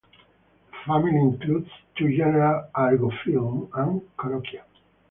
[0.71, 4.63] The family includes two genera "Argophyllum" and "Corokia".